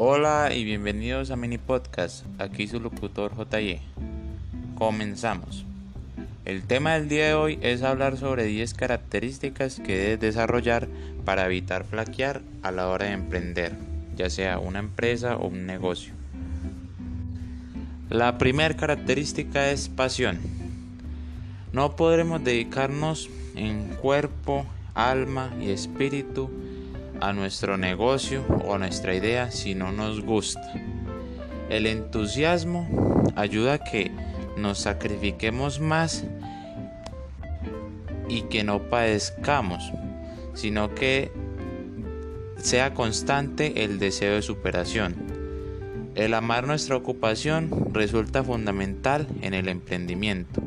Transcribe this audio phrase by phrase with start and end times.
[0.00, 3.80] Hola y bienvenidos a Mini Podcast, aquí su locutor JY.
[4.76, 5.64] Comenzamos.
[6.44, 10.86] El tema del día de hoy es hablar sobre 10 características que debes desarrollar
[11.24, 13.72] para evitar flaquear a la hora de emprender,
[14.16, 16.12] ya sea una empresa o un negocio.
[18.08, 20.38] La primera característica es pasión.
[21.72, 26.48] No podremos dedicarnos en cuerpo, alma y espíritu
[27.20, 30.72] a nuestro negocio o a nuestra idea si no nos gusta.
[31.68, 34.10] El entusiasmo ayuda a que
[34.56, 36.24] nos sacrifiquemos más
[38.28, 39.92] y que no padezcamos,
[40.54, 41.30] sino que
[42.56, 45.14] sea constante el deseo de superación.
[46.14, 50.60] El amar nuestra ocupación resulta fundamental en el emprendimiento.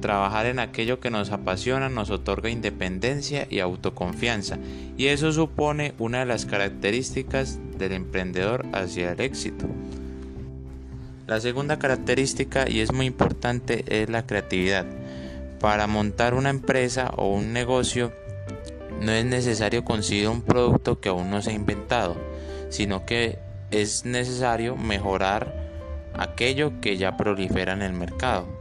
[0.00, 4.58] Trabajar en aquello que nos apasiona nos otorga independencia y autoconfianza,
[4.96, 9.66] y eso supone una de las características del emprendedor hacia el éxito.
[11.26, 14.86] La segunda característica, y es muy importante, es la creatividad.
[15.60, 18.12] Para montar una empresa o un negocio
[19.00, 22.16] no es necesario conseguir un producto que aún no se ha inventado,
[22.70, 23.38] sino que
[23.70, 25.52] es necesario mejorar
[26.14, 28.57] aquello que ya prolifera en el mercado.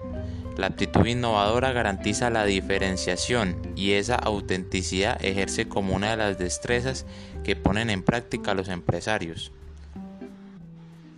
[0.57, 7.05] La actitud innovadora garantiza la diferenciación y esa autenticidad ejerce como una de las destrezas
[7.43, 9.51] que ponen en práctica los empresarios.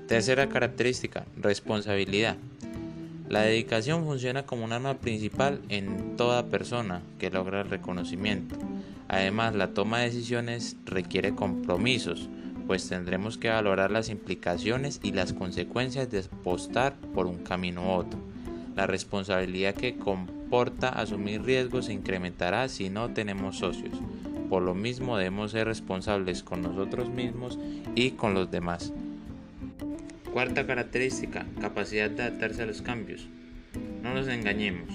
[0.09, 2.35] Tercera característica, responsabilidad.
[3.29, 8.57] La dedicación funciona como un arma principal en toda persona que logra el reconocimiento.
[9.07, 12.27] Además, la toma de decisiones requiere compromisos,
[12.67, 17.91] pues tendremos que valorar las implicaciones y las consecuencias de apostar por un camino u
[17.91, 18.28] otro.
[18.79, 23.93] La responsabilidad que comporta asumir riesgos se incrementará si no tenemos socios.
[24.47, 27.59] Por lo mismo debemos ser responsables con nosotros mismos
[27.93, 28.93] y con los demás.
[30.31, 33.27] Cuarta característica, capacidad de adaptarse a los cambios.
[34.01, 34.87] No nos engañemos,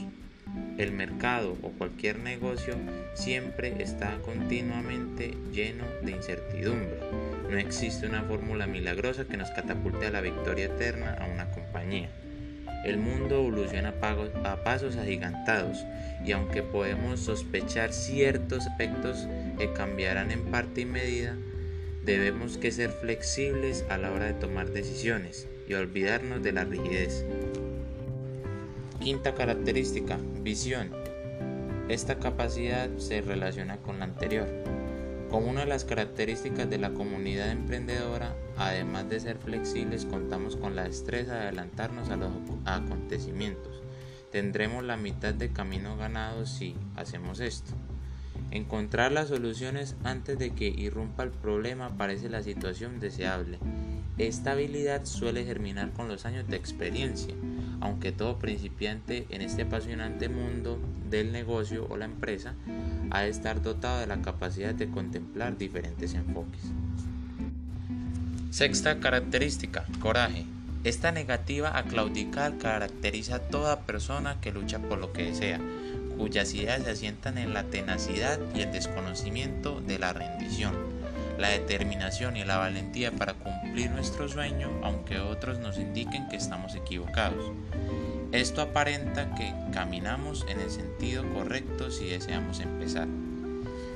[0.78, 2.76] el mercado o cualquier negocio
[3.12, 7.00] siempre está continuamente lleno de incertidumbre.
[7.50, 12.08] No existe una fórmula milagrosa que nos catapulte a la victoria eterna a una compañía.
[12.84, 13.94] El mundo evoluciona
[14.44, 15.84] a pasos agigantados
[16.24, 19.26] y aunque podemos sospechar ciertos aspectos
[19.58, 21.34] que cambiarán en parte y medida,
[22.04, 27.24] Debemos que ser flexibles a la hora de tomar decisiones y olvidarnos de la rigidez.
[29.00, 30.90] Quinta característica, visión.
[31.88, 34.46] Esta capacidad se relaciona con la anterior.
[35.30, 40.76] Como una de las características de la comunidad emprendedora, además de ser flexibles, contamos con
[40.76, 42.30] la destreza de adelantarnos a los
[42.64, 43.82] acontecimientos.
[44.30, 47.72] Tendremos la mitad de camino ganado si hacemos esto.
[48.50, 53.58] Encontrar las soluciones antes de que irrumpa el problema parece la situación deseable.
[54.18, 57.34] Esta habilidad suele germinar con los años de experiencia,
[57.80, 60.78] aunque todo principiante en este apasionante mundo
[61.10, 62.54] del negocio o la empresa
[63.10, 66.62] ha de estar dotado de la capacidad de contemplar diferentes enfoques.
[68.50, 70.46] Sexta característica, coraje.
[70.84, 75.58] Esta negativa a claudicar caracteriza a toda persona que lucha por lo que desea
[76.16, 80.74] cuyas ideas se asientan en la tenacidad y el desconocimiento de la rendición,
[81.38, 86.74] la determinación y la valentía para cumplir nuestro sueño aunque otros nos indiquen que estamos
[86.74, 87.52] equivocados.
[88.32, 93.08] Esto aparenta que caminamos en el sentido correcto si deseamos empezar.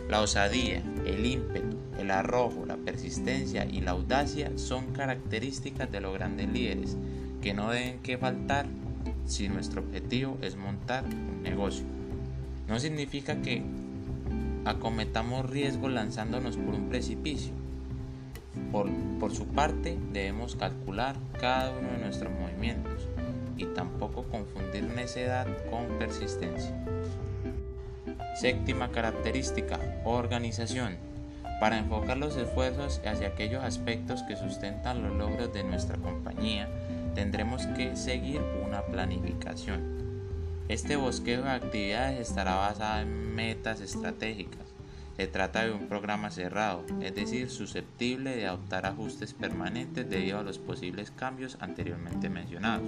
[0.09, 6.15] La osadía, el ímpetu, el arrojo, la persistencia y la audacia son características de los
[6.15, 6.97] grandes líderes
[7.43, 8.67] que no deben que faltar
[9.27, 11.85] si nuestro objetivo es montar un negocio.
[12.69, 13.63] No significa que
[14.69, 17.53] acometamos riesgo lanzándonos por un precipicio.
[18.73, 23.09] Por, por, su parte, debemos calcular cada uno de nuestros movimientos
[23.57, 26.75] y tampoco confundir necedad con persistencia.
[28.41, 30.97] Séptima característica, organización.
[31.61, 36.69] Para enfocar los esfuerzos hacia aquellos aspectos que sustentan los logros de nuestra compañía,
[37.15, 39.98] tendremos que seguir una planificación.
[40.69, 44.67] Este bosqueo de actividades estará basado en metas estratégicas.
[45.17, 50.43] Se trata de un programa cerrado, es decir, susceptible de adoptar ajustes permanentes debido a
[50.43, 52.87] los posibles cambios anteriormente mencionados.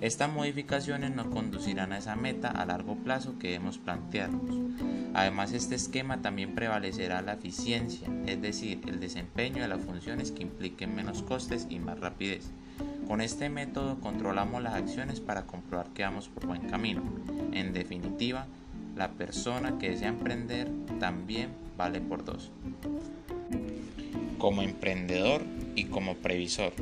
[0.00, 4.54] Estas modificaciones nos conducirán a esa meta a largo plazo que debemos plantearnos.
[5.14, 10.44] Además, este esquema también prevalecerá la eficiencia, es decir, el desempeño de las funciones que
[10.44, 12.52] impliquen menos costes y más rapidez.
[13.08, 17.02] Con este método controlamos las acciones para comprobar que vamos por buen camino.
[17.52, 18.46] En definitiva,
[18.96, 20.70] la persona que desea emprender
[21.00, 22.50] también vale por dos.
[24.38, 25.42] Como emprendedor,
[25.74, 26.72] y como previsor.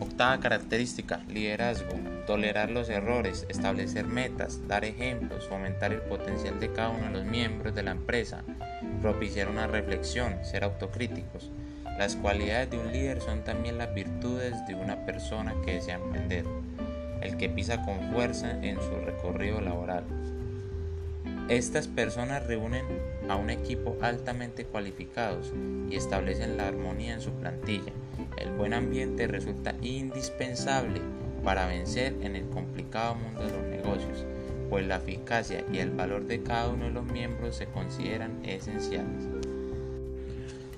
[0.00, 1.94] Octava característica, liderazgo.
[2.26, 7.24] Tolerar los errores, establecer metas, dar ejemplos, fomentar el potencial de cada uno de los
[7.24, 8.42] miembros de la empresa,
[9.02, 11.50] propiciar una reflexión, ser autocríticos.
[11.98, 16.44] Las cualidades de un líder son también las virtudes de una persona que desea emprender,
[17.20, 20.02] el que pisa con fuerza en su recorrido laboral.
[21.48, 22.84] Estas personas reúnen
[23.28, 25.52] a un equipo altamente cualificados
[25.88, 27.92] y establecen la armonía en su plantilla.
[28.38, 31.00] El buen ambiente resulta indispensable
[31.44, 34.24] para vencer en el complicado mundo de los negocios,
[34.68, 39.28] pues la eficacia y el valor de cada uno de los miembros se consideran esenciales.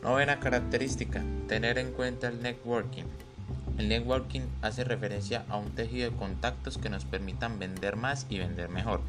[0.07, 3.03] Novena característica, tener en cuenta el networking.
[3.77, 8.39] El networking hace referencia a un tejido de contactos que nos permitan vender más y
[8.39, 9.01] vender mejor.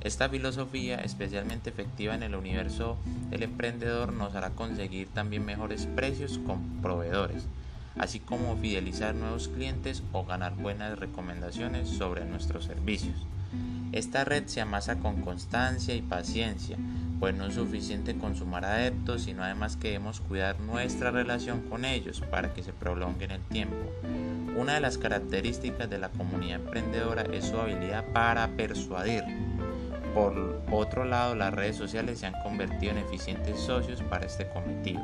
[0.00, 2.96] Esta filosofía, especialmente efectiva en el universo
[3.30, 7.46] del emprendedor, nos hará conseguir también mejores precios con proveedores,
[7.98, 13.26] así como fidelizar nuevos clientes o ganar buenas recomendaciones sobre nuestros servicios.
[13.92, 16.76] Esta red se amasa con constancia y paciencia,
[17.20, 21.84] pues no es suficiente con sumar adeptos, sino además que debemos cuidar nuestra relación con
[21.84, 23.92] ellos para que se prolongue en el tiempo.
[24.56, 29.24] Una de las características de la comunidad emprendedora es su habilidad para persuadir
[30.14, 35.00] por otro lado, las redes sociales se han convertido en eficientes socios para este cometido.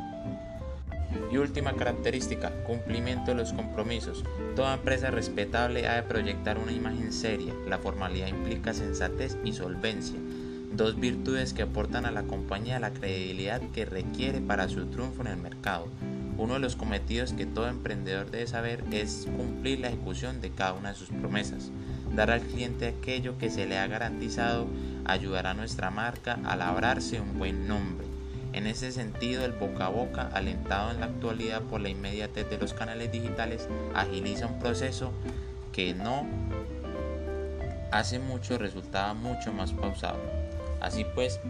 [1.31, 4.25] Y última característica, cumplimiento de los compromisos.
[4.57, 7.55] Toda empresa respetable ha de proyectar una imagen seria.
[7.69, 10.19] La formalidad implica sensatez y solvencia,
[10.73, 15.29] dos virtudes que aportan a la compañía la credibilidad que requiere para su triunfo en
[15.29, 15.87] el mercado.
[16.39, 20.73] Uno de los cometidos que todo emprendedor debe saber es cumplir la ejecución de cada
[20.73, 21.71] una de sus promesas.
[22.15, 24.67] Dar al cliente aquello que se le ha garantizado
[25.05, 28.10] ayudará a nuestra marca a labrarse un buen nombre.
[28.61, 32.59] En ese sentido, el boca a boca, alentado en la actualidad por la inmediatez de
[32.59, 35.13] los canales digitales, agiliza un proceso
[35.73, 36.27] que no
[37.91, 40.19] hace mucho resultaba mucho más pausado.
[40.79, 41.41] Así pues,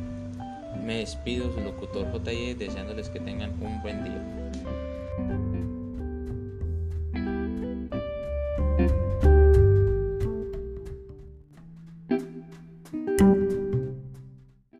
[0.84, 4.49] me despido su locutor JY deseándoles que tengan un buen día.